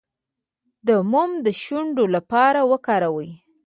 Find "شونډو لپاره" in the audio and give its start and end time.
1.63-2.59